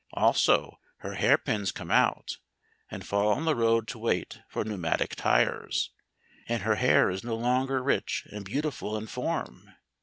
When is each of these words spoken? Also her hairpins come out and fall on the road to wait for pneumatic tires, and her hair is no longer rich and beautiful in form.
Also 0.13 0.79
her 1.01 1.13
hairpins 1.13 1.71
come 1.71 1.91
out 1.91 2.37
and 2.89 3.05
fall 3.05 3.27
on 3.29 3.45
the 3.45 3.53
road 3.53 3.87
to 3.89 3.99
wait 3.99 4.39
for 4.47 4.63
pneumatic 4.63 5.13
tires, 5.15 5.91
and 6.49 6.63
her 6.63 6.73
hair 6.77 7.11
is 7.11 7.23
no 7.23 7.35
longer 7.35 7.83
rich 7.83 8.25
and 8.31 8.43
beautiful 8.43 8.97
in 8.97 9.05
form. 9.05 9.75